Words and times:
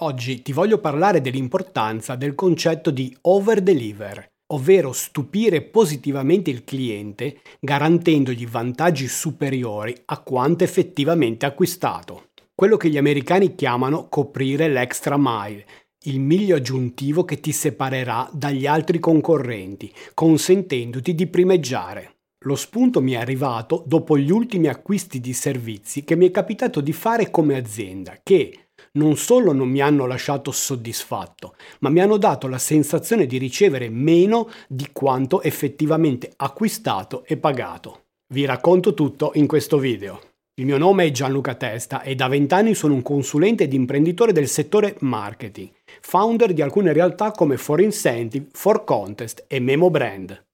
Oggi 0.00 0.42
ti 0.42 0.52
voglio 0.52 0.78
parlare 0.78 1.20
dell'importanza 1.20 2.14
del 2.14 2.36
concetto 2.36 2.92
di 2.92 3.16
over-deliver, 3.22 4.30
ovvero 4.52 4.92
stupire 4.92 5.60
positivamente 5.60 6.50
il 6.50 6.62
cliente 6.62 7.40
garantendogli 7.58 8.46
vantaggi 8.46 9.08
superiori 9.08 9.92
a 10.04 10.20
quanto 10.20 10.62
effettivamente 10.62 11.46
acquistato. 11.46 12.28
Quello 12.54 12.76
che 12.76 12.90
gli 12.90 12.96
americani 12.96 13.56
chiamano 13.56 14.08
coprire 14.08 14.68
l'extra 14.68 15.16
mile, 15.18 15.66
il 16.04 16.20
miglio 16.20 16.54
aggiuntivo 16.54 17.24
che 17.24 17.40
ti 17.40 17.50
separerà 17.50 18.30
dagli 18.32 18.66
altri 18.66 19.00
concorrenti, 19.00 19.92
consentendoti 20.14 21.12
di 21.12 21.26
primeggiare. 21.26 22.18
Lo 22.44 22.54
spunto 22.54 23.00
mi 23.00 23.14
è 23.14 23.16
arrivato 23.16 23.82
dopo 23.84 24.16
gli 24.16 24.30
ultimi 24.30 24.68
acquisti 24.68 25.18
di 25.18 25.32
servizi 25.32 26.04
che 26.04 26.14
mi 26.14 26.28
è 26.28 26.30
capitato 26.30 26.80
di 26.80 26.92
fare 26.92 27.32
come 27.32 27.56
azienda, 27.56 28.16
che 28.22 28.67
non 28.98 29.16
solo 29.16 29.52
non 29.52 29.70
mi 29.70 29.80
hanno 29.80 30.06
lasciato 30.06 30.50
soddisfatto, 30.50 31.54
ma 31.80 31.88
mi 31.88 32.00
hanno 32.00 32.18
dato 32.18 32.48
la 32.48 32.58
sensazione 32.58 33.26
di 33.26 33.38
ricevere 33.38 33.88
meno 33.88 34.50
di 34.68 34.88
quanto 34.92 35.40
effettivamente 35.40 36.30
acquistato 36.36 37.24
e 37.24 37.38
pagato. 37.38 38.02
Vi 38.30 38.44
racconto 38.44 38.92
tutto 38.92 39.30
in 39.34 39.46
questo 39.46 39.78
video. 39.78 40.20
Il 40.58 40.66
mio 40.66 40.76
nome 40.76 41.06
è 41.06 41.10
Gianluca 41.12 41.54
Testa 41.54 42.02
e 42.02 42.16
da 42.16 42.26
vent'anni 42.26 42.74
sono 42.74 42.92
un 42.92 43.02
consulente 43.02 43.64
ed 43.64 43.72
imprenditore 43.72 44.32
del 44.32 44.48
settore 44.48 44.96
marketing, 45.00 45.70
founder 46.00 46.52
di 46.52 46.62
alcune 46.62 46.92
realtà 46.92 47.30
come 47.30 47.56
For 47.56 47.80
Incentive, 47.80 48.48
For 48.52 48.82
Contest 48.82 49.44
e 49.46 49.60
Memo 49.60 49.88
Brand. 49.88 50.47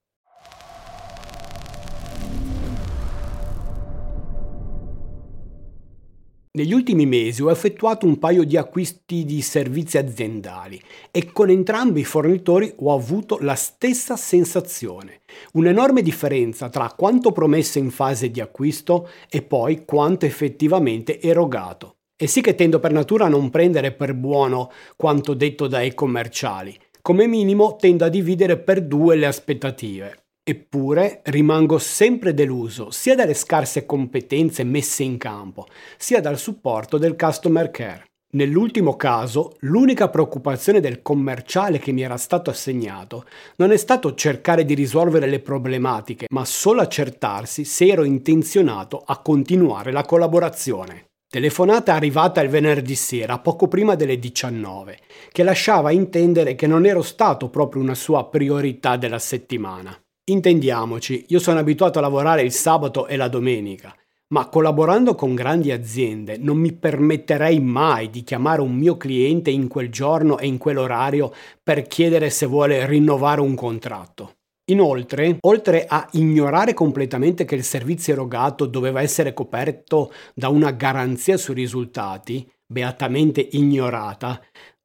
Negli 6.57 6.73
ultimi 6.73 7.05
mesi 7.05 7.43
ho 7.43 7.51
effettuato 7.51 8.07
un 8.07 8.17
paio 8.21 8.45
di 8.45 8.57
acquisti 8.57 9.25
di 9.25 9.43
servizi 9.43 9.99
aziendali 9.99 10.81
e 11.11 11.33
con 11.33 11.51
entrambi 11.51 11.99
i 11.99 12.05
fornitori 12.05 12.73
ho 12.77 12.95
avuto 12.95 13.39
la 13.41 13.57
stessa 13.57 14.15
sensazione, 14.15 15.23
un'enorme 15.55 16.01
differenza 16.01 16.69
tra 16.69 16.95
quanto 16.97 17.33
promesso 17.33 17.79
in 17.79 17.91
fase 17.91 18.31
di 18.31 18.41
acquisto 18.41 19.09
e 19.29 19.43
poi 19.43 19.85
quanto 19.85 20.27
effettivamente 20.27 21.21
erogato. 21.21 21.97
E 22.17 22.29
sì 22.29 22.41
che 22.41 22.55
tendo 22.55 22.79
per 22.79 22.93
natura 22.93 23.25
a 23.25 23.31
non 23.31 23.51
prendere 23.51 23.91
per 23.91 24.15
buono 24.15 24.71
quanto 24.95 25.35
detto 25.35 25.67
dai 25.67 25.93
commerciali, 25.93 26.79
come 27.03 27.27
minimo 27.27 27.75
tendo 27.75 28.05
a 28.05 28.09
dividere 28.09 28.59
per 28.59 28.81
due 28.81 29.17
le 29.17 29.27
aspettative. 29.27 30.24
Eppure 30.47 31.23
rimango 31.25 31.79
sempre 31.79 32.35
deluso 32.35 32.91
sia 32.91 33.15
dalle 33.15 33.33
scarse 33.33 33.87
competenze 33.87 34.63
messe 34.63 35.03
in 35.03 35.17
campo, 35.17 35.67
sia 35.97 36.21
dal 36.21 36.39
supporto 36.39 36.99
del 36.99 37.17
customer 37.17 37.71
care. 37.71 38.05
Nell'ultimo 38.35 38.95
caso, 38.95 39.57
l'unica 39.61 40.11
preoccupazione 40.11 40.81
del 40.81 41.01
commerciale 41.01 41.79
che 41.79 41.93
mi 41.93 42.03
era 42.03 42.19
stato 42.19 42.51
assegnato 42.51 43.25
non 43.57 43.73
è 43.73 43.79
stato 43.79 44.13
cercare 44.15 44.67
di 44.67 44.75
risolvere 44.75 45.29
le 45.29 45.41
problematiche, 45.41 46.27
ma 46.29 46.45
solo 46.45 46.83
accertarsi 46.83 47.65
se 47.65 47.87
ero 47.87 48.05
intenzionato 48.05 49.03
a 49.03 49.23
continuare 49.23 49.93
la 49.93 50.05
collaborazione. 50.05 51.07
Telefonata 51.27 51.95
arrivata 51.95 52.43
il 52.43 52.51
venerdì 52.51 52.95
sera, 52.95 53.39
poco 53.39 53.67
prima 53.67 53.95
delle 53.95 54.19
19, 54.19 54.99
che 55.33 55.43
lasciava 55.43 55.91
intendere 55.91 56.55
che 56.55 56.67
non 56.67 56.85
ero 56.85 57.01
stato 57.01 57.49
proprio 57.49 57.81
una 57.81 57.95
sua 57.95 58.29
priorità 58.29 58.99
della 58.99 59.19
settimana. 59.19 59.99
Intendiamoci, 60.27 61.27
io 61.29 61.39
sono 61.39 61.59
abituato 61.59 61.99
a 61.99 62.03
lavorare 62.03 62.41
il 62.41 62.51
sabato 62.51 63.07
e 63.07 63.17
la 63.17 63.29
domenica, 63.29 63.95
ma 64.29 64.49
collaborando 64.49 65.15
con 65.15 65.35
grandi 65.35 65.71
aziende 65.71 66.39
non 66.39 66.57
mi 66.57 66.73
permetterei 66.73 67.61
mai 67.61 68.09
di 68.09 68.23
chiamare 68.23 68.63
un 68.63 68.75
mio 68.75 68.97
cliente 68.97 69.51
in 69.51 69.69
quel 69.69 69.91
giorno 69.91 70.39
e 70.39 70.47
in 70.47 70.57
quell'orario 70.57 71.31
per 71.63 71.83
chiedere 71.83 72.31
se 72.31 72.47
vuole 72.47 72.87
rinnovare 72.87 73.43
un 73.43 73.55
contratto. 73.55 74.37
Inoltre, 74.71 75.37
oltre 75.41 75.85
a 75.87 76.09
ignorare 76.13 76.73
completamente 76.73 77.45
che 77.45 77.57
il 77.57 77.65
servizio 77.65 78.15
erogato 78.15 78.65
doveva 78.65 79.03
essere 79.03 79.35
coperto 79.35 80.11
da 80.33 80.49
una 80.49 80.71
garanzia 80.71 81.37
sui 81.37 81.53
risultati, 81.53 82.51
beatamente 82.65 83.47
ignorata, 83.53 84.41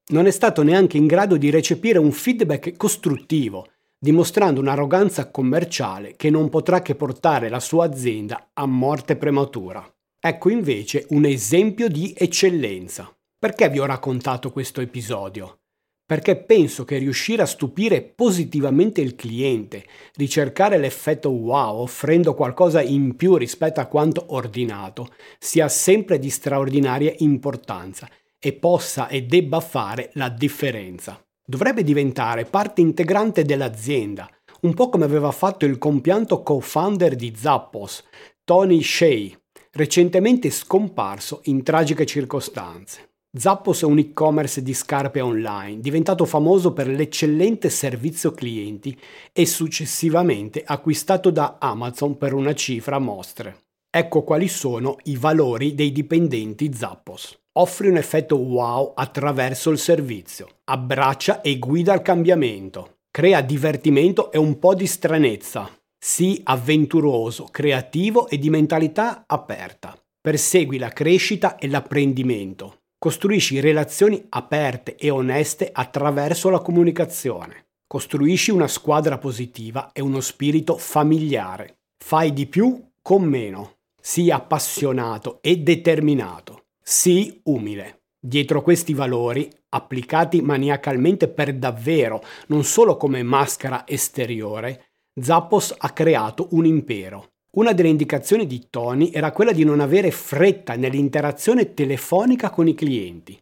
non 0.07 0.25
è 0.25 0.31
stato 0.31 0.63
neanche 0.63 0.97
in 0.97 1.07
grado 1.07 1.37
di 1.37 1.49
recepire 1.49 1.97
un 1.97 2.11
feedback 2.11 2.75
costruttivo 2.75 3.67
dimostrando 4.01 4.61
un'arroganza 4.61 5.29
commerciale 5.29 6.15
che 6.15 6.29
non 6.29 6.47
potrà 6.47 6.81
che 6.81 6.95
portare 6.95 7.49
la 7.49 7.59
sua 7.59 7.85
azienda 7.85 8.51
a 8.53 8.65
morte 8.65 9.17
prematura. 9.17 9.85
Ecco 10.21 10.49
invece 10.49 11.05
un 11.09 11.25
esempio 11.25 11.89
di 11.89 12.13
eccellenza. 12.17 13.13
Perché 13.37 13.69
vi 13.69 13.79
ho 13.79 13.85
raccontato 13.85 14.51
questo 14.51 14.79
episodio? 14.79 15.59
Perché 16.05 16.37
penso 16.37 16.85
che 16.85 16.97
riuscire 16.97 17.41
a 17.41 17.45
stupire 17.45 18.01
positivamente 18.01 18.99
il 18.99 19.15
cliente, 19.15 19.85
ricercare 20.15 20.77
l'effetto 20.77 21.29
wow 21.29 21.81
offrendo 21.81 22.33
qualcosa 22.33 22.81
in 22.81 23.15
più 23.15 23.35
rispetto 23.35 23.79
a 23.79 23.85
quanto 23.85 24.25
ordinato, 24.29 25.13
sia 25.37 25.67
sempre 25.67 26.19
di 26.19 26.29
straordinaria 26.29 27.13
importanza 27.17 28.09
e 28.39 28.53
possa 28.53 29.07
e 29.07 29.23
debba 29.23 29.59
fare 29.59 30.09
la 30.13 30.29
differenza 30.29 31.21
dovrebbe 31.49 31.83
diventare 31.83 32.45
parte 32.45 32.79
integrante 32.79 33.43
dell'azienda, 33.43 34.29
un 34.61 34.75
po' 34.75 34.89
come 34.89 35.05
aveva 35.05 35.31
fatto 35.31 35.65
il 35.65 35.79
compianto 35.79 36.43
co-founder 36.43 37.15
di 37.15 37.33
Zappos, 37.35 38.03
Tony 38.43 38.83
Shea, 38.83 39.31
recentemente 39.71 40.51
scomparso 40.51 41.41
in 41.45 41.63
tragiche 41.63 42.05
circostanze. 42.05 43.13
Zappos 43.35 43.81
è 43.81 43.85
un 43.85 43.97
e-commerce 43.97 44.61
di 44.61 44.75
scarpe 44.75 45.21
online, 45.21 45.79
diventato 45.79 46.25
famoso 46.25 46.71
per 46.71 46.87
l'eccellente 46.87 47.71
servizio 47.71 48.31
clienti 48.31 48.95
e 49.33 49.47
successivamente 49.47 50.61
acquistato 50.63 51.31
da 51.31 51.57
Amazon 51.59 52.15
per 52.17 52.33
una 52.33 52.53
cifra 52.53 52.99
mostre. 52.99 53.69
Ecco 53.89 54.21
quali 54.21 54.47
sono 54.47 54.97
i 55.05 55.17
valori 55.17 55.73
dei 55.73 55.91
dipendenti 55.91 56.71
Zappos. 56.71 57.39
Offri 57.59 57.89
un 57.89 57.97
effetto 57.97 58.37
wow 58.37 58.93
attraverso 58.95 59.69
il 59.69 59.79
servizio, 59.79 60.47
abbraccia 60.63 61.41
e 61.41 61.59
guida 61.59 61.93
il 61.93 62.01
cambiamento, 62.01 62.99
crea 63.11 63.41
divertimento 63.41 64.31
e 64.31 64.37
un 64.37 64.59
po' 64.59 64.73
di 64.73 64.87
stranezza, 64.87 65.69
sii 65.97 66.39
avventuroso, 66.45 67.49
creativo 67.51 68.29
e 68.29 68.37
di 68.37 68.49
mentalità 68.49 69.25
aperta. 69.27 69.93
Persegui 70.21 70.77
la 70.77 70.87
crescita 70.87 71.57
e 71.57 71.67
l'apprendimento. 71.67 72.83
Costruisci 72.97 73.59
relazioni 73.59 74.25
aperte 74.29 74.95
e 74.95 75.09
oneste 75.09 75.69
attraverso 75.69 76.49
la 76.49 76.59
comunicazione. 76.59 77.71
Costruisci 77.85 78.51
una 78.51 78.69
squadra 78.69 79.17
positiva 79.17 79.89
e 79.91 79.99
uno 79.99 80.21
spirito 80.21 80.77
familiare. 80.77 81.79
Fai 82.01 82.31
di 82.31 82.45
più 82.45 82.81
con 83.01 83.23
meno. 83.23 83.79
Sii 84.01 84.31
appassionato 84.31 85.39
e 85.41 85.57
determinato. 85.57 86.67
Sii 86.91 87.41
umile. 87.43 88.05
Dietro 88.19 88.63
questi 88.63 88.95
valori, 88.95 89.47
applicati 89.69 90.41
maniacalmente 90.41 91.27
per 91.27 91.53
davvero, 91.53 92.19
non 92.47 92.63
solo 92.63 92.97
come 92.97 93.21
maschera 93.21 93.83
esteriore, 93.85 94.93
Zappos 95.13 95.75
ha 95.77 95.91
creato 95.91 96.47
un 96.53 96.65
impero. 96.65 97.33
Una 97.57 97.73
delle 97.73 97.89
indicazioni 97.89 98.47
di 98.47 98.69
Tony 98.71 99.11
era 99.13 99.31
quella 99.31 99.51
di 99.51 99.63
non 99.63 99.81
avere 99.81 100.09
fretta 100.09 100.73
nell'interazione 100.73 101.75
telefonica 101.75 102.49
con 102.49 102.67
i 102.67 102.73
clienti. 102.73 103.39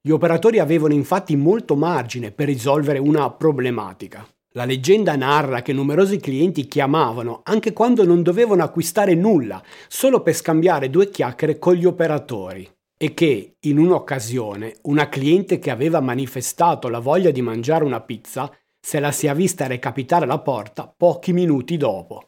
Gli 0.00 0.10
operatori 0.10 0.58
avevano 0.58 0.92
infatti 0.92 1.36
molto 1.36 1.76
margine 1.76 2.32
per 2.32 2.46
risolvere 2.46 2.98
una 2.98 3.30
problematica. 3.30 4.26
La 4.54 4.64
leggenda 4.64 5.14
narra 5.14 5.62
che 5.62 5.72
numerosi 5.72 6.18
clienti 6.18 6.66
chiamavano 6.66 7.42
anche 7.44 7.72
quando 7.72 8.04
non 8.04 8.24
dovevano 8.24 8.64
acquistare 8.64 9.14
nulla, 9.14 9.62
solo 9.86 10.20
per 10.20 10.34
scambiare 10.34 10.90
due 10.90 11.10
chiacchiere 11.10 11.60
con 11.60 11.74
gli 11.74 11.84
operatori 11.84 12.68
e 12.98 13.14
che, 13.14 13.56
in 13.60 13.78
un'occasione, 13.78 14.78
una 14.82 15.08
cliente 15.08 15.58
che 15.58 15.70
aveva 15.70 16.00
manifestato 16.00 16.88
la 16.88 16.98
voglia 16.98 17.30
di 17.30 17.40
mangiare 17.40 17.84
una 17.84 18.00
pizza 18.00 18.52
se 18.80 19.00
la 19.00 19.12
sia 19.12 19.34
vista 19.34 19.66
recapitare 19.66 20.24
alla 20.24 20.40
porta 20.40 20.92
pochi 20.94 21.32
minuti 21.32 21.76
dopo. 21.76 22.24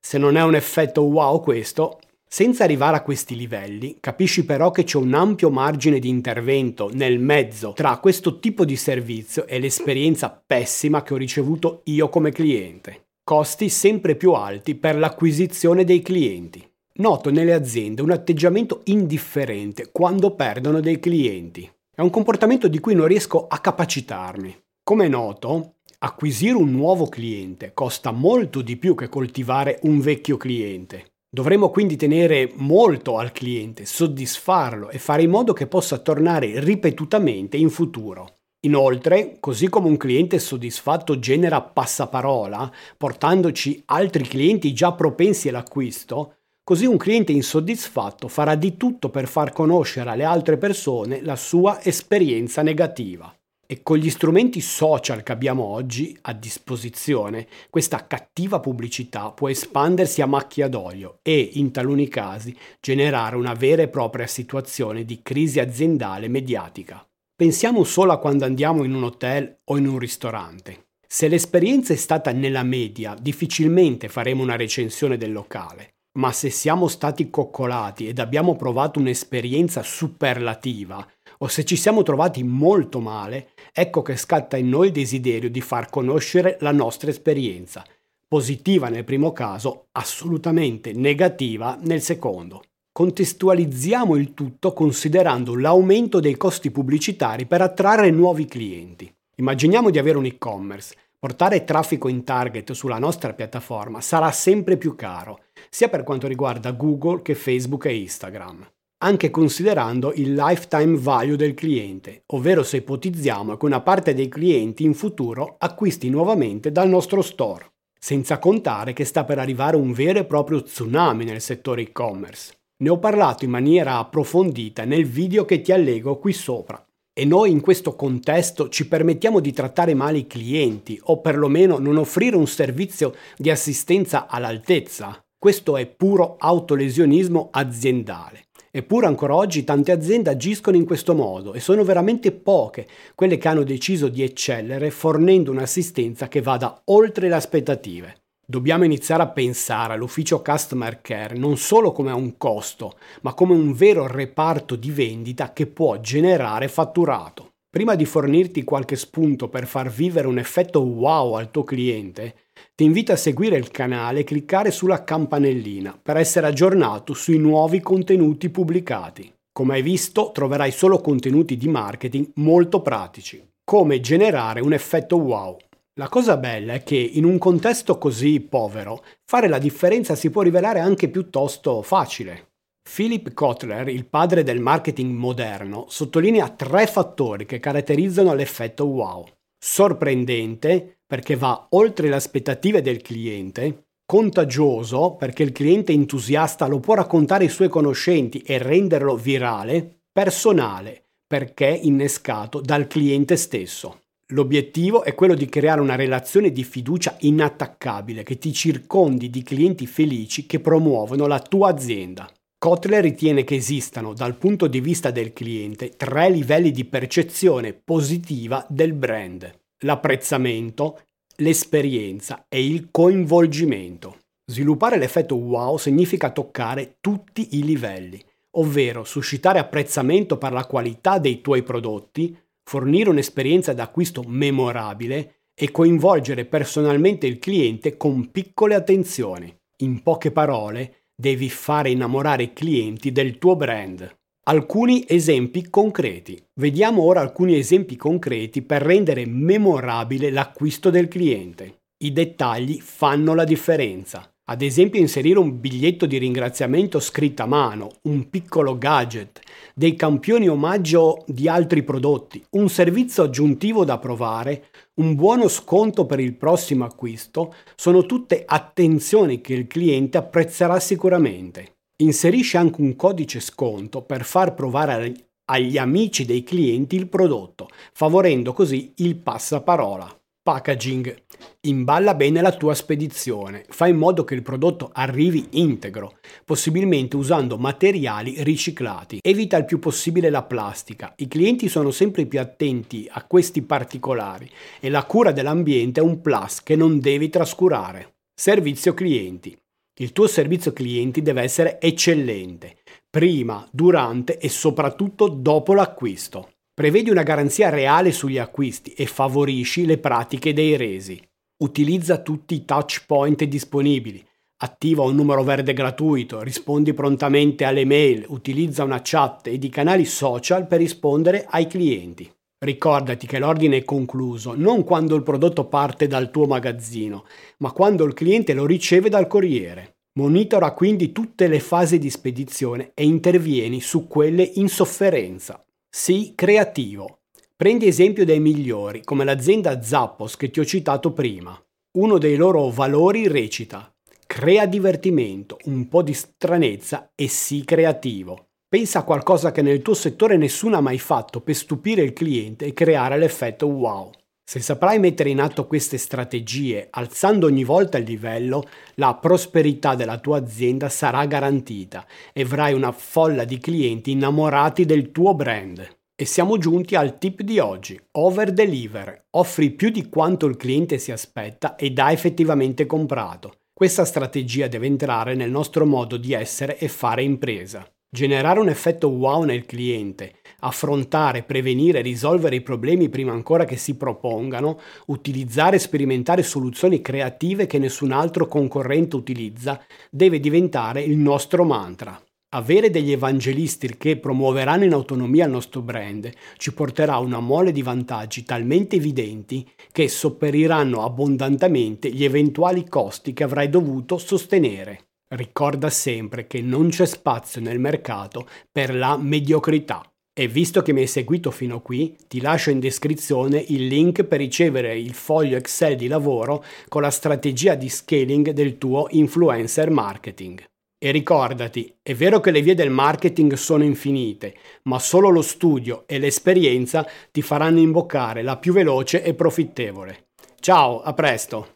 Se 0.00 0.16
non 0.16 0.36
è 0.36 0.42
un 0.42 0.54
effetto 0.54 1.02
wow 1.02 1.42
questo, 1.42 1.98
senza 2.26 2.64
arrivare 2.64 2.96
a 2.96 3.02
questi 3.02 3.36
livelli, 3.36 3.98
capisci 4.00 4.44
però 4.44 4.70
che 4.70 4.84
c'è 4.84 4.98
un 4.98 5.14
ampio 5.14 5.50
margine 5.50 5.98
di 5.98 6.08
intervento 6.08 6.90
nel 6.92 7.18
mezzo 7.18 7.72
tra 7.72 7.98
questo 7.98 8.38
tipo 8.38 8.64
di 8.64 8.76
servizio 8.76 9.46
e 9.46 9.58
l'esperienza 9.58 10.42
pessima 10.44 11.02
che 11.02 11.14
ho 11.14 11.16
ricevuto 11.16 11.82
io 11.84 12.08
come 12.08 12.32
cliente. 12.32 13.06
Costi 13.24 13.68
sempre 13.68 14.16
più 14.16 14.32
alti 14.32 14.74
per 14.74 14.96
l'acquisizione 14.96 15.84
dei 15.84 16.02
clienti. 16.02 16.73
Noto 16.96 17.32
nelle 17.32 17.54
aziende 17.54 18.02
un 18.02 18.12
atteggiamento 18.12 18.82
indifferente 18.84 19.90
quando 19.90 20.36
perdono 20.36 20.78
dei 20.78 21.00
clienti. 21.00 21.68
È 21.92 22.00
un 22.00 22.10
comportamento 22.10 22.68
di 22.68 22.78
cui 22.78 22.94
non 22.94 23.08
riesco 23.08 23.48
a 23.48 23.58
capacitarmi. 23.58 24.56
Come 24.84 25.06
è 25.06 25.08
noto, 25.08 25.78
acquisire 25.98 26.54
un 26.54 26.70
nuovo 26.70 27.08
cliente 27.08 27.72
costa 27.74 28.12
molto 28.12 28.62
di 28.62 28.76
più 28.76 28.94
che 28.94 29.08
coltivare 29.08 29.80
un 29.82 29.98
vecchio 29.98 30.36
cliente. 30.36 31.14
Dovremmo 31.28 31.70
quindi 31.70 31.96
tenere 31.96 32.52
molto 32.54 33.18
al 33.18 33.32
cliente, 33.32 33.86
soddisfarlo 33.86 34.90
e 34.90 34.98
fare 34.98 35.22
in 35.22 35.30
modo 35.30 35.52
che 35.52 35.66
possa 35.66 35.98
tornare 35.98 36.60
ripetutamente 36.60 37.56
in 37.56 37.70
futuro. 37.70 38.36
Inoltre, 38.66 39.38
così 39.40 39.68
come 39.68 39.88
un 39.88 39.96
cliente 39.96 40.38
soddisfatto 40.38 41.18
genera 41.18 41.60
passaparola, 41.60 42.72
portandoci 42.96 43.82
altri 43.86 44.22
clienti 44.22 44.72
già 44.72 44.92
propensi 44.92 45.48
all'acquisto, 45.48 46.36
così 46.64 46.86
un 46.86 46.96
cliente 46.96 47.30
insoddisfatto 47.30 48.26
farà 48.26 48.54
di 48.54 48.78
tutto 48.78 49.10
per 49.10 49.28
far 49.28 49.52
conoscere 49.52 50.08
alle 50.08 50.24
altre 50.24 50.56
persone 50.56 51.20
la 51.20 51.36
sua 51.36 51.84
esperienza 51.84 52.62
negativa. 52.62 53.32
E 53.66 53.82
con 53.82 53.96
gli 53.96 54.10
strumenti 54.10 54.60
social 54.60 55.22
che 55.22 55.32
abbiamo 55.32 55.64
oggi 55.64 56.16
a 56.22 56.32
disposizione, 56.32 57.46
questa 57.70 58.06
cattiva 58.06 58.60
pubblicità 58.60 59.30
può 59.30 59.48
espandersi 59.48 60.20
a 60.20 60.26
macchia 60.26 60.68
d'olio 60.68 61.18
e, 61.22 61.50
in 61.54 61.70
taluni 61.70 62.08
casi, 62.08 62.54
generare 62.80 63.36
una 63.36 63.54
vera 63.54 63.82
e 63.82 63.88
propria 63.88 64.26
situazione 64.26 65.04
di 65.04 65.20
crisi 65.22 65.60
aziendale 65.60 66.28
mediatica. 66.28 67.06
Pensiamo 67.34 67.84
solo 67.84 68.12
a 68.12 68.18
quando 68.18 68.44
andiamo 68.44 68.84
in 68.84 68.94
un 68.94 69.04
hotel 69.04 69.60
o 69.64 69.76
in 69.76 69.88
un 69.88 69.98
ristorante. 69.98 70.88
Se 71.06 71.26
l'esperienza 71.28 71.92
è 71.92 71.96
stata 71.96 72.32
nella 72.32 72.62
media, 72.62 73.16
difficilmente 73.18 74.08
faremo 74.08 74.42
una 74.42 74.56
recensione 74.56 75.16
del 75.16 75.32
locale, 75.32 75.93
ma 76.14 76.32
se 76.32 76.50
siamo 76.50 76.88
stati 76.88 77.30
coccolati 77.30 78.08
ed 78.08 78.18
abbiamo 78.18 78.56
provato 78.56 78.98
un'esperienza 78.98 79.82
superlativa, 79.82 81.06
o 81.38 81.48
se 81.48 81.64
ci 81.64 81.76
siamo 81.76 82.02
trovati 82.02 82.42
molto 82.42 83.00
male, 83.00 83.50
ecco 83.72 84.02
che 84.02 84.16
scatta 84.16 84.56
in 84.56 84.68
noi 84.68 84.88
il 84.88 84.92
desiderio 84.92 85.50
di 85.50 85.60
far 85.60 85.90
conoscere 85.90 86.56
la 86.60 86.72
nostra 86.72 87.10
esperienza, 87.10 87.84
positiva 88.28 88.88
nel 88.88 89.04
primo 89.04 89.32
caso, 89.32 89.86
assolutamente 89.92 90.92
negativa 90.92 91.78
nel 91.82 92.00
secondo. 92.00 92.62
Contestualizziamo 92.92 94.14
il 94.14 94.34
tutto 94.34 94.72
considerando 94.72 95.56
l'aumento 95.56 96.20
dei 96.20 96.36
costi 96.36 96.70
pubblicitari 96.70 97.44
per 97.44 97.60
attrarre 97.60 98.10
nuovi 98.10 98.46
clienti. 98.46 99.12
Immaginiamo 99.36 99.90
di 99.90 99.98
avere 99.98 100.18
un 100.18 100.26
e-commerce. 100.26 100.94
Portare 101.24 101.64
traffico 101.64 102.08
in 102.08 102.22
target 102.22 102.72
sulla 102.72 102.98
nostra 102.98 103.32
piattaforma 103.32 104.02
sarà 104.02 104.30
sempre 104.30 104.76
più 104.76 104.94
caro, 104.94 105.44
sia 105.70 105.88
per 105.88 106.02
quanto 106.02 106.26
riguarda 106.26 106.72
Google 106.72 107.22
che 107.22 107.34
Facebook 107.34 107.86
e 107.86 107.96
Instagram. 107.96 108.70
Anche 108.98 109.30
considerando 109.30 110.12
il 110.12 110.34
lifetime 110.34 110.98
value 110.98 111.36
del 111.36 111.54
cliente, 111.54 112.24
ovvero 112.34 112.62
se 112.62 112.76
ipotizziamo 112.76 113.56
che 113.56 113.64
una 113.64 113.80
parte 113.80 114.12
dei 114.12 114.28
clienti 114.28 114.84
in 114.84 114.92
futuro 114.92 115.56
acquisti 115.56 116.10
nuovamente 116.10 116.70
dal 116.70 116.90
nostro 116.90 117.22
store. 117.22 117.72
Senza 117.98 118.38
contare 118.38 118.92
che 118.92 119.06
sta 119.06 119.24
per 119.24 119.38
arrivare 119.38 119.76
un 119.76 119.94
vero 119.94 120.18
e 120.18 120.26
proprio 120.26 120.62
tsunami 120.62 121.24
nel 121.24 121.40
settore 121.40 121.80
e-commerce. 121.80 122.52
Ne 122.82 122.90
ho 122.90 122.98
parlato 122.98 123.46
in 123.46 123.50
maniera 123.50 123.96
approfondita 123.96 124.84
nel 124.84 125.06
video 125.06 125.46
che 125.46 125.62
ti 125.62 125.72
allego 125.72 126.18
qui 126.18 126.34
sopra. 126.34 126.83
E 127.16 127.24
noi 127.24 127.52
in 127.52 127.60
questo 127.60 127.94
contesto 127.94 128.68
ci 128.68 128.88
permettiamo 128.88 129.38
di 129.38 129.52
trattare 129.52 129.94
male 129.94 130.18
i 130.18 130.26
clienti 130.26 131.00
o 131.04 131.20
perlomeno 131.20 131.78
non 131.78 131.96
offrire 131.96 132.34
un 132.34 132.48
servizio 132.48 133.14
di 133.36 133.50
assistenza 133.50 134.26
all'altezza. 134.26 135.24
Questo 135.38 135.76
è 135.76 135.86
puro 135.86 136.34
autolesionismo 136.36 137.50
aziendale. 137.52 138.46
Eppure 138.72 139.06
ancora 139.06 139.36
oggi 139.36 139.62
tante 139.62 139.92
aziende 139.92 140.30
agiscono 140.30 140.76
in 140.76 140.84
questo 140.84 141.14
modo 141.14 141.54
e 141.54 141.60
sono 141.60 141.84
veramente 141.84 142.32
poche 142.32 142.88
quelle 143.14 143.38
che 143.38 143.46
hanno 143.46 143.62
deciso 143.62 144.08
di 144.08 144.24
eccellere 144.24 144.90
fornendo 144.90 145.52
un'assistenza 145.52 146.26
che 146.26 146.42
vada 146.42 146.82
oltre 146.86 147.28
le 147.28 147.36
aspettative. 147.36 148.23
Dobbiamo 148.46 148.84
iniziare 148.84 149.22
a 149.22 149.28
pensare 149.28 149.94
all'ufficio 149.94 150.42
customer 150.42 151.00
care 151.00 151.34
non 151.34 151.56
solo 151.56 151.92
come 151.92 152.10
a 152.10 152.14
un 152.14 152.36
costo, 152.36 152.98
ma 153.22 153.32
come 153.32 153.54
un 153.54 153.72
vero 153.72 154.06
reparto 154.06 154.76
di 154.76 154.90
vendita 154.90 155.54
che 155.54 155.66
può 155.66 155.98
generare 155.98 156.68
fatturato. 156.68 157.52
Prima 157.70 157.94
di 157.94 158.04
fornirti 158.04 158.62
qualche 158.62 158.96
spunto 158.96 159.48
per 159.48 159.66
far 159.66 159.90
vivere 159.90 160.28
un 160.28 160.36
effetto 160.36 160.80
wow 160.80 161.34
al 161.34 161.50
tuo 161.50 161.64
cliente, 161.64 162.34
ti 162.74 162.84
invito 162.84 163.12
a 163.12 163.16
seguire 163.16 163.56
il 163.56 163.70
canale 163.70 164.20
e 164.20 164.24
cliccare 164.24 164.70
sulla 164.70 165.04
campanellina 165.04 165.98
per 166.00 166.18
essere 166.18 166.46
aggiornato 166.46 167.14
sui 167.14 167.38
nuovi 167.38 167.80
contenuti 167.80 168.50
pubblicati. 168.50 169.32
Come 169.52 169.74
hai 169.74 169.82
visto, 169.82 170.32
troverai 170.32 170.70
solo 170.70 171.00
contenuti 171.00 171.56
di 171.56 171.68
marketing 171.68 172.32
molto 172.34 172.82
pratici. 172.82 173.42
Come 173.64 174.00
generare 174.00 174.60
un 174.60 174.74
effetto 174.74 175.16
wow. 175.16 175.56
La 175.96 176.08
cosa 176.08 176.36
bella 176.36 176.72
è 176.74 176.82
che 176.82 176.96
in 176.96 177.24
un 177.24 177.38
contesto 177.38 177.98
così 177.98 178.40
povero 178.40 179.04
fare 179.24 179.46
la 179.46 179.58
differenza 179.58 180.16
si 180.16 180.28
può 180.28 180.42
rivelare 180.42 180.80
anche 180.80 181.08
piuttosto 181.08 181.82
facile. 181.82 182.54
Philip 182.82 183.32
Kotler, 183.32 183.86
il 183.88 184.04
padre 184.04 184.42
del 184.42 184.58
marketing 184.58 185.14
moderno, 185.14 185.86
sottolinea 185.88 186.48
tre 186.48 186.88
fattori 186.88 187.46
che 187.46 187.60
caratterizzano 187.60 188.34
l'effetto 188.34 188.86
wow. 188.86 189.24
Sorprendente, 189.56 190.98
perché 191.06 191.36
va 191.36 191.68
oltre 191.70 192.08
le 192.08 192.16
aspettative 192.16 192.82
del 192.82 193.00
cliente, 193.00 193.86
contagioso, 194.04 195.14
perché 195.14 195.44
il 195.44 195.52
cliente 195.52 195.92
entusiasta 195.92 196.66
lo 196.66 196.80
può 196.80 196.94
raccontare 196.94 197.44
ai 197.44 197.50
suoi 197.50 197.68
conoscenti 197.68 198.40
e 198.40 198.58
renderlo 198.58 199.14
virale, 199.14 200.00
personale, 200.10 201.10
perché 201.24 201.68
innescato 201.68 202.60
dal 202.60 202.88
cliente 202.88 203.36
stesso. 203.36 204.00
L'obiettivo 204.28 205.04
è 205.04 205.14
quello 205.14 205.34
di 205.34 205.46
creare 205.50 205.82
una 205.82 205.96
relazione 205.96 206.50
di 206.50 206.64
fiducia 206.64 207.16
inattaccabile 207.20 208.22
che 208.22 208.38
ti 208.38 208.54
circondi 208.54 209.28
di 209.28 209.42
clienti 209.42 209.86
felici 209.86 210.46
che 210.46 210.60
promuovono 210.60 211.26
la 211.26 211.40
tua 211.40 211.68
azienda. 211.68 212.26
Kotler 212.56 213.02
ritiene 213.02 213.44
che 213.44 213.56
esistano, 213.56 214.14
dal 214.14 214.36
punto 214.36 214.66
di 214.66 214.80
vista 214.80 215.10
del 215.10 215.34
cliente, 215.34 215.90
tre 215.90 216.30
livelli 216.30 216.70
di 216.70 216.86
percezione 216.86 217.74
positiva 217.74 218.64
del 218.70 218.94
brand. 218.94 219.52
L'apprezzamento, 219.80 221.02
l'esperienza 221.36 222.46
e 222.48 222.64
il 222.64 222.88
coinvolgimento. 222.90 224.20
Sviluppare 224.46 224.96
l'effetto 224.96 225.36
wow 225.36 225.76
significa 225.76 226.30
toccare 226.30 226.96
tutti 227.00 227.58
i 227.58 227.62
livelli, 227.62 228.18
ovvero 228.52 229.04
suscitare 229.04 229.58
apprezzamento 229.58 230.38
per 230.38 230.52
la 230.52 230.64
qualità 230.64 231.18
dei 231.18 231.42
tuoi 231.42 231.62
prodotti, 231.62 232.34
fornire 232.64 233.10
un'esperienza 233.10 233.72
d'acquisto 233.72 234.24
memorabile 234.26 235.42
e 235.54 235.70
coinvolgere 235.70 236.46
personalmente 236.46 237.26
il 237.26 237.38
cliente 237.38 237.96
con 237.96 238.30
piccole 238.30 238.74
attenzioni. 238.74 239.54
In 239.78 240.02
poche 240.02 240.32
parole, 240.32 241.04
devi 241.14 241.48
fare 241.48 241.90
innamorare 241.90 242.44
i 242.44 242.52
clienti 242.52 243.12
del 243.12 243.38
tuo 243.38 243.54
brand. 243.54 244.16
Alcuni 244.46 245.04
esempi 245.06 245.70
concreti. 245.70 246.42
Vediamo 246.54 247.02
ora 247.02 247.20
alcuni 247.20 247.56
esempi 247.56 247.96
concreti 247.96 248.62
per 248.62 248.82
rendere 248.82 249.24
memorabile 249.26 250.30
l'acquisto 250.30 250.90
del 250.90 251.08
cliente. 251.08 251.82
I 252.04 252.12
dettagli 252.12 252.80
fanno 252.80 253.34
la 253.34 253.44
differenza. 253.44 254.33
Ad 254.46 254.60
esempio 254.60 255.00
inserire 255.00 255.38
un 255.38 255.58
biglietto 255.58 256.04
di 256.04 256.18
ringraziamento 256.18 257.00
scritto 257.00 257.42
a 257.42 257.46
mano, 257.46 257.88
un 258.02 258.28
piccolo 258.28 258.76
gadget, 258.76 259.40
dei 259.74 259.96
campioni 259.96 260.48
omaggio 260.48 261.24
di 261.26 261.48
altri 261.48 261.82
prodotti, 261.82 262.44
un 262.50 262.68
servizio 262.68 263.22
aggiuntivo 263.22 263.86
da 263.86 263.98
provare, 263.98 264.66
un 265.00 265.14
buono 265.14 265.48
sconto 265.48 266.04
per 266.04 266.20
il 266.20 266.34
prossimo 266.34 266.84
acquisto, 266.84 267.54
sono 267.74 268.04
tutte 268.04 268.42
attenzioni 268.44 269.40
che 269.40 269.54
il 269.54 269.66
cliente 269.66 270.18
apprezzerà 270.18 270.78
sicuramente. 270.78 271.76
Inserisce 272.02 272.58
anche 272.58 272.82
un 272.82 272.96
codice 272.96 273.40
sconto 273.40 274.02
per 274.02 274.24
far 274.24 274.52
provare 274.52 275.30
agli 275.46 275.78
amici 275.78 276.26
dei 276.26 276.44
clienti 276.44 276.96
il 276.96 277.08
prodotto, 277.08 277.68
favorendo 277.94 278.52
così 278.52 278.92
il 278.96 279.16
passaparola. 279.16 280.23
Packaging. 280.44 281.22
Imballa 281.62 282.14
bene 282.14 282.42
la 282.42 282.52
tua 282.52 282.74
spedizione, 282.74 283.64
fai 283.66 283.92
in 283.92 283.96
modo 283.96 284.24
che 284.24 284.34
il 284.34 284.42
prodotto 284.42 284.90
arrivi 284.92 285.46
integro, 285.52 286.18
possibilmente 286.44 287.16
usando 287.16 287.56
materiali 287.56 288.42
riciclati. 288.42 289.20
Evita 289.22 289.56
il 289.56 289.64
più 289.64 289.78
possibile 289.78 290.28
la 290.28 290.42
plastica. 290.42 291.14
I 291.16 291.28
clienti 291.28 291.70
sono 291.70 291.90
sempre 291.90 292.26
più 292.26 292.40
attenti 292.40 293.08
a 293.10 293.24
questi 293.24 293.62
particolari 293.62 294.46
e 294.80 294.90
la 294.90 295.04
cura 295.04 295.32
dell'ambiente 295.32 296.00
è 296.00 296.04
un 296.04 296.20
plus 296.20 296.62
che 296.62 296.76
non 296.76 297.00
devi 297.00 297.30
trascurare. 297.30 298.16
Servizio 298.38 298.92
clienti. 298.92 299.58
Il 299.98 300.12
tuo 300.12 300.26
servizio 300.26 300.74
clienti 300.74 301.22
deve 301.22 301.40
essere 301.40 301.80
eccellente, 301.80 302.76
prima, 303.08 303.66
durante 303.72 304.36
e 304.36 304.50
soprattutto 304.50 305.28
dopo 305.28 305.72
l'acquisto. 305.72 306.50
Prevedi 306.74 307.08
una 307.08 307.22
garanzia 307.22 307.68
reale 307.68 308.10
sugli 308.10 308.36
acquisti 308.36 308.94
e 308.94 309.06
favorisci 309.06 309.86
le 309.86 309.98
pratiche 309.98 310.52
dei 310.52 310.76
resi. 310.76 311.16
Utilizza 311.62 312.20
tutti 312.20 312.56
i 312.56 312.64
touch 312.64 313.04
point 313.06 313.44
disponibili. 313.44 314.26
Attiva 314.56 315.04
un 315.04 315.14
numero 315.14 315.44
verde 315.44 315.72
gratuito, 315.72 316.42
rispondi 316.42 316.92
prontamente 316.92 317.62
alle 317.64 317.84
mail, 317.84 318.24
utilizza 318.26 318.82
una 318.82 318.98
chat 319.04 319.46
ed 319.46 319.62
i 319.62 319.68
canali 319.68 320.04
social 320.04 320.66
per 320.66 320.80
rispondere 320.80 321.46
ai 321.48 321.68
clienti. 321.68 322.28
Ricordati 322.58 323.28
che 323.28 323.38
l'ordine 323.38 323.76
è 323.76 323.84
concluso 323.84 324.54
non 324.56 324.82
quando 324.82 325.14
il 325.14 325.22
prodotto 325.22 325.68
parte 325.68 326.08
dal 326.08 326.32
tuo 326.32 326.46
magazzino, 326.46 327.24
ma 327.58 327.70
quando 327.70 328.02
il 328.02 328.14
cliente 328.14 328.52
lo 328.52 328.66
riceve 328.66 329.08
dal 329.08 329.28
corriere. 329.28 329.98
Monitora 330.14 330.72
quindi 330.72 331.12
tutte 331.12 331.46
le 331.46 331.60
fasi 331.60 332.00
di 332.00 332.10
spedizione 332.10 332.90
e 332.94 333.04
intervieni 333.04 333.80
su 333.80 334.08
quelle 334.08 334.42
in 334.42 334.68
sofferenza. 334.68 335.64
Sii 335.96 336.32
creativo. 336.34 337.20
Prendi 337.54 337.86
esempio 337.86 338.24
dai 338.24 338.40
migliori, 338.40 339.04
come 339.04 339.22
l'azienda 339.22 339.80
Zappos 339.80 340.36
che 340.36 340.50
ti 340.50 340.58
ho 340.58 340.64
citato 340.64 341.12
prima. 341.12 341.56
Uno 341.98 342.18
dei 342.18 342.34
loro 342.34 342.68
valori 342.70 343.28
recita 343.28 343.94
Crea 344.26 344.66
divertimento, 344.66 345.56
un 345.66 345.86
po' 345.86 346.02
di 346.02 346.12
stranezza 346.12 347.12
e 347.14 347.28
sii 347.28 347.64
creativo. 347.64 348.48
Pensa 348.68 348.98
a 348.98 349.04
qualcosa 349.04 349.52
che 349.52 349.62
nel 349.62 349.82
tuo 349.82 349.94
settore 349.94 350.36
nessuno 350.36 350.76
ha 350.76 350.80
mai 350.80 350.98
fatto 350.98 351.40
per 351.40 351.54
stupire 351.54 352.02
il 352.02 352.12
cliente 352.12 352.64
e 352.64 352.74
creare 352.74 353.16
l'effetto 353.16 353.68
wow. 353.68 354.10
Se 354.46 354.60
saprai 354.60 354.98
mettere 354.98 355.30
in 355.30 355.40
atto 355.40 355.66
queste 355.66 355.96
strategie, 355.96 356.88
alzando 356.90 357.46
ogni 357.46 357.64
volta 357.64 357.96
il 357.96 358.04
livello, 358.04 358.64
la 358.96 359.14
prosperità 359.14 359.94
della 359.94 360.18
tua 360.18 360.36
azienda 360.36 360.90
sarà 360.90 361.24
garantita 361.24 362.06
e 362.30 362.42
avrai 362.42 362.74
una 362.74 362.92
folla 362.92 363.44
di 363.44 363.58
clienti 363.58 364.10
innamorati 364.10 364.84
del 364.84 365.10
tuo 365.12 365.34
brand. 365.34 365.96
E 366.14 366.26
siamo 366.26 366.58
giunti 366.58 366.94
al 366.94 367.18
tip 367.18 367.40
di 367.40 367.58
oggi. 367.58 367.98
Over 368.12 368.52
deliver. 368.52 369.24
Offri 369.30 369.70
più 369.70 369.88
di 369.88 370.08
quanto 370.10 370.46
il 370.46 370.56
cliente 370.56 370.98
si 370.98 371.10
aspetta 371.10 371.74
ed 371.74 371.98
ha 371.98 372.12
effettivamente 372.12 372.84
comprato. 372.84 373.62
Questa 373.72 374.04
strategia 374.04 374.68
deve 374.68 374.86
entrare 374.86 375.34
nel 375.34 375.50
nostro 375.50 375.86
modo 375.86 376.18
di 376.18 376.34
essere 376.34 376.78
e 376.78 376.86
fare 376.86 377.22
impresa. 377.24 377.84
Generare 378.14 378.60
un 378.60 378.68
effetto 378.68 379.08
wow 379.08 379.42
nel 379.42 379.66
cliente, 379.66 380.34
affrontare, 380.60 381.42
prevenire, 381.42 382.00
risolvere 382.00 382.54
i 382.54 382.60
problemi 382.60 383.08
prima 383.08 383.32
ancora 383.32 383.64
che 383.64 383.76
si 383.76 383.96
propongano, 383.96 384.78
utilizzare 385.06 385.74
e 385.74 385.80
sperimentare 385.80 386.44
soluzioni 386.44 387.00
creative 387.00 387.66
che 387.66 387.80
nessun 387.80 388.12
altro 388.12 388.46
concorrente 388.46 389.16
utilizza, 389.16 389.84
deve 390.10 390.38
diventare 390.38 391.02
il 391.02 391.16
nostro 391.16 391.64
mantra. 391.64 392.16
Avere 392.50 392.88
degli 392.88 393.10
evangelisti 393.10 393.96
che 393.98 394.16
promuoveranno 394.16 394.84
in 394.84 394.92
autonomia 394.92 395.46
il 395.46 395.50
nostro 395.50 395.80
brand 395.80 396.30
ci 396.56 396.72
porterà 396.72 397.18
una 397.18 397.40
mole 397.40 397.72
di 397.72 397.82
vantaggi 397.82 398.44
talmente 398.44 398.94
evidenti 398.94 399.68
che 399.90 400.06
sopperiranno 400.06 401.02
abbondantemente 401.02 402.12
gli 402.12 402.22
eventuali 402.22 402.88
costi 402.88 403.32
che 403.32 403.42
avrai 403.42 403.68
dovuto 403.68 404.18
sostenere. 404.18 405.13
Ricorda 405.34 405.90
sempre 405.90 406.46
che 406.46 406.60
non 406.60 406.90
c'è 406.90 407.06
spazio 407.06 407.60
nel 407.60 407.80
mercato 407.80 408.46
per 408.70 408.94
la 408.94 409.16
mediocrità. 409.16 410.08
E 410.32 410.46
visto 410.46 410.80
che 410.80 410.92
mi 410.92 411.00
hai 411.00 411.08
seguito 411.08 411.50
fino 411.50 411.80
qui, 411.80 412.16
ti 412.28 412.40
lascio 412.40 412.70
in 412.70 412.78
descrizione 412.78 413.64
il 413.68 413.86
link 413.88 414.22
per 414.24 414.38
ricevere 414.38 414.96
il 414.96 415.12
foglio 415.12 415.56
Excel 415.56 415.96
di 415.96 416.06
lavoro 416.06 416.64
con 416.88 417.02
la 417.02 417.10
strategia 417.10 417.74
di 417.74 417.88
scaling 417.88 418.50
del 418.50 418.78
tuo 418.78 419.08
influencer 419.10 419.90
marketing. 419.90 420.64
E 420.96 421.10
ricordati, 421.10 421.92
è 422.00 422.14
vero 422.14 422.38
che 422.38 422.52
le 422.52 422.62
vie 422.62 422.76
del 422.76 422.90
marketing 422.90 423.54
sono 423.54 423.82
infinite, 423.82 424.54
ma 424.84 425.00
solo 425.00 425.30
lo 425.30 425.42
studio 425.42 426.04
e 426.06 426.18
l'esperienza 426.18 427.04
ti 427.32 427.42
faranno 427.42 427.80
imboccare 427.80 428.42
la 428.42 428.56
più 428.56 428.72
veloce 428.72 429.24
e 429.24 429.34
profittevole. 429.34 430.28
Ciao, 430.60 431.02
a 431.02 431.12
presto! 431.12 431.73